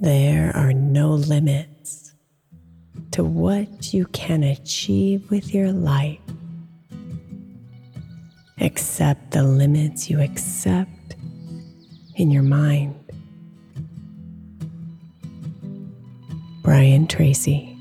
There 0.00 0.50
are 0.56 0.72
no 0.72 1.10
limits 1.10 2.14
to 3.10 3.22
what 3.22 3.92
you 3.92 4.06
can 4.06 4.42
achieve 4.42 5.30
with 5.30 5.52
your 5.52 5.72
life, 5.72 6.18
except 8.56 9.32
the 9.32 9.42
limits 9.42 10.08
you 10.08 10.22
accept 10.22 11.16
in 12.16 12.30
your 12.30 12.42
mind. 12.42 12.94
Brian 16.62 17.06
Tracy. 17.06 17.76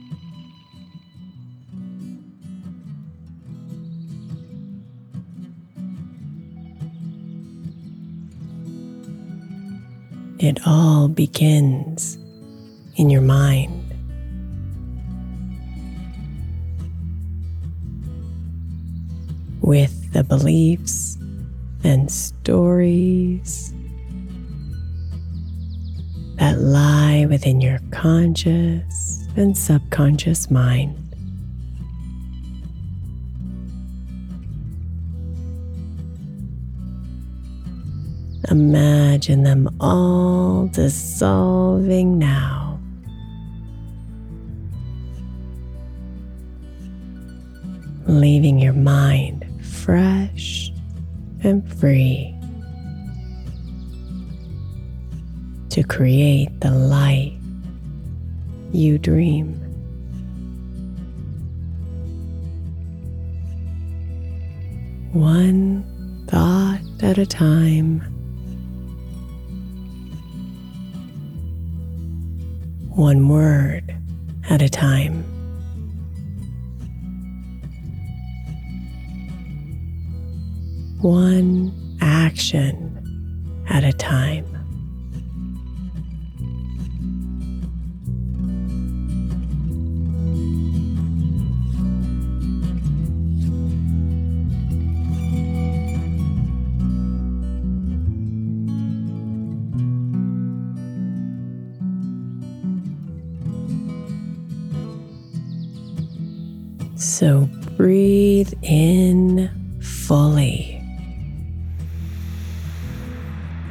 It 10.49 10.65
all 10.65 11.07
begins 11.07 12.17
in 12.95 13.11
your 13.11 13.21
mind. 13.21 13.93
With 19.61 20.11
the 20.11 20.23
beliefs 20.23 21.19
and 21.83 22.11
stories 22.11 23.71
that 26.37 26.57
lie 26.57 27.27
within 27.29 27.61
your 27.61 27.77
conscious 27.91 29.27
and 29.35 29.55
subconscious 29.55 30.49
mind. 30.49 31.08
Imagine 38.47 39.43
them 39.43 39.67
all 39.81 40.67
dissolving 40.67 42.17
now. 42.17 42.79
Leaving 48.07 48.59
your 48.59 48.73
mind 48.73 49.45
fresh 49.61 50.71
and 51.43 51.67
free 51.79 52.35
to 55.69 55.83
create 55.83 56.59
the 56.61 56.71
life 56.71 57.33
you 58.71 58.97
dream. 58.97 59.55
One 65.11 65.83
thought 66.27 66.81
at 67.01 67.17
a 67.17 67.25
time. 67.25 68.18
One 72.99 73.29
word 73.29 73.95
at 74.49 74.61
a 74.61 74.67
time. 74.67 75.23
One 80.99 81.71
action 82.01 83.63
at 83.69 83.85
a 83.85 83.93
time. 83.93 84.58
So 106.99 107.49
breathe 107.77 108.51
in 108.61 109.49
fully 109.81 110.75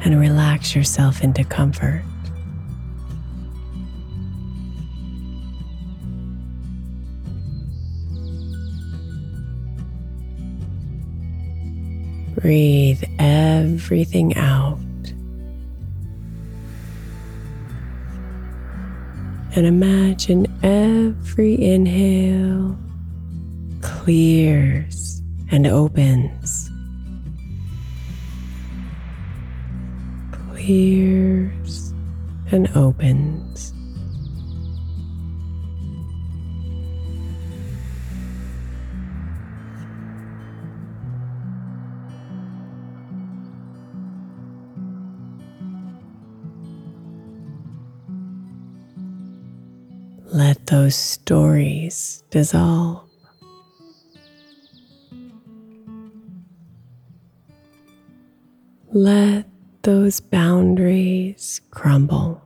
and 0.03 0.19
relax 0.19 0.73
yourself 0.73 1.23
into 1.23 1.43
comfort. 1.43 2.03
Breathe 12.41 13.03
everything 13.19 14.35
out. 14.37 14.79
And 19.55 19.67
imagine 19.67 20.47
every 20.63 21.61
inhale 21.61 22.75
clears 23.99 25.21
and 25.51 25.67
opens, 25.67 26.69
clears 30.31 31.93
and 32.49 32.69
opens. 32.75 33.73
Let 50.31 50.67
those 50.67 50.95
stories 50.95 52.23
dissolve. 52.29 53.08
Let 58.91 59.45
those 59.83 60.19
boundaries 60.19 61.61
crumble. 61.69 62.41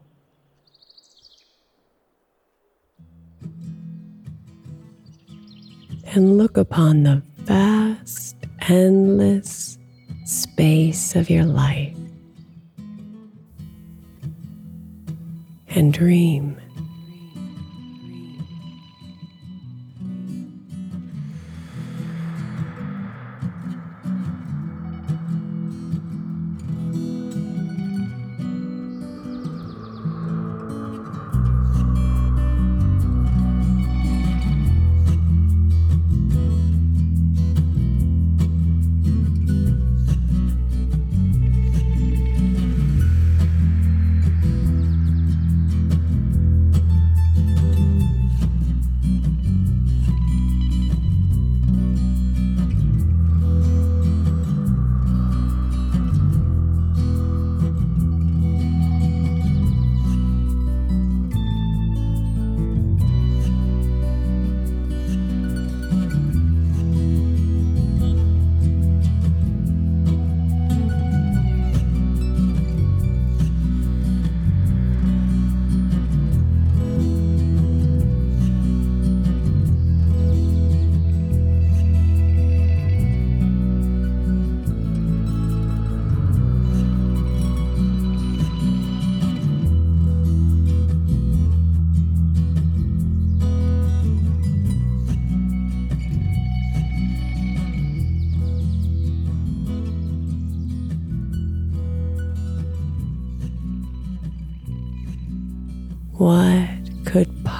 And 6.13 6.37
look 6.37 6.57
upon 6.57 7.03
the 7.03 7.23
vast, 7.37 8.35
endless 8.67 9.77
space 10.25 11.15
of 11.15 11.29
your 11.29 11.45
life 11.45 11.97
and 15.69 15.93
dream. 15.93 16.59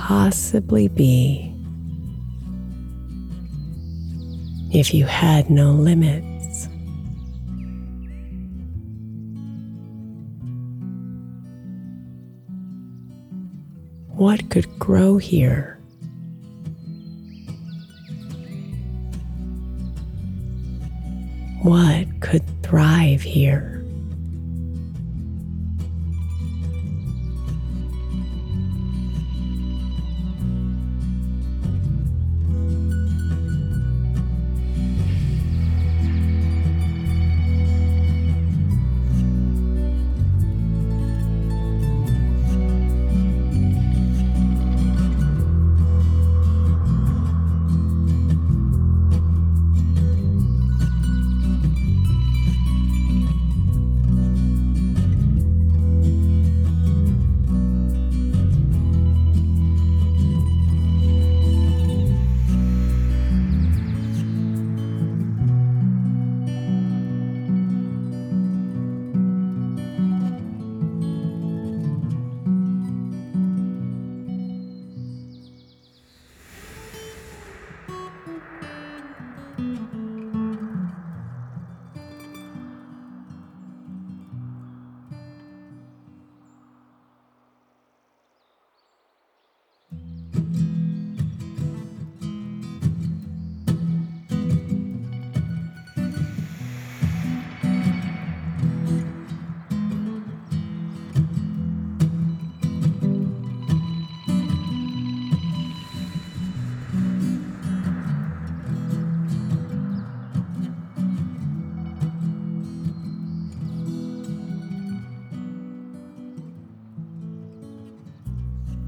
Possibly 0.04 0.90
be 0.90 1.50
if 4.74 4.94
you 4.94 5.06
had 5.06 5.50
no 5.50 5.72
limits? 5.72 6.68
What 14.10 14.50
could 14.50 14.68
grow 14.78 15.18
here? 15.18 15.80
What 21.62 22.08
could 22.20 22.44
thrive 22.62 23.22
here? 23.22 23.83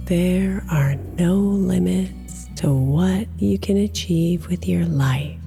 There 0.05 0.63
are 0.69 0.93
no 1.17 1.33
limits 1.33 2.47
to 2.57 2.71
what 2.71 3.27
you 3.39 3.57
can 3.57 3.77
achieve 3.77 4.45
with 4.45 4.67
your 4.67 4.85
life, 4.85 5.39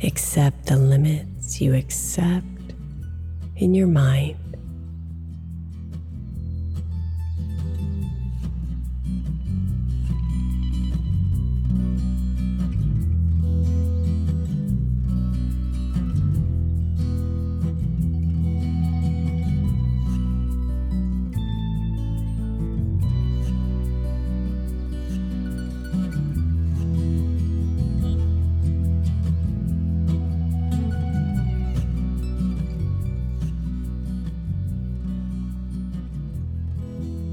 except 0.00 0.66
the 0.66 0.76
limits 0.78 1.60
you 1.60 1.76
accept 1.76 2.44
in 3.54 3.72
your 3.72 3.86
mind. 3.86 4.36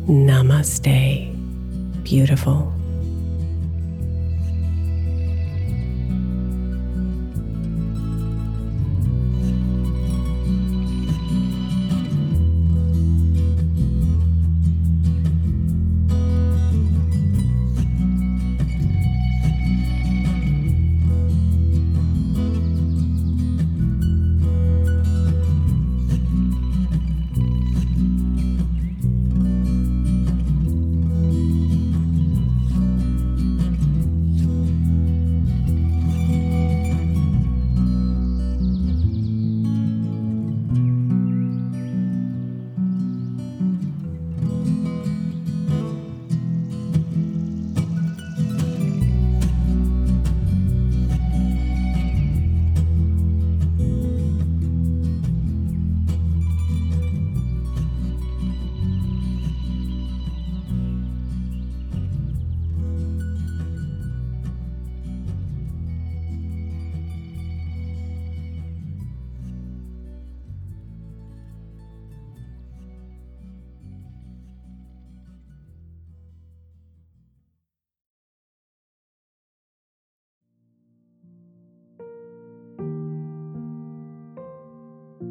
Namaste, 0.09 1.29
beautiful. 2.03 2.78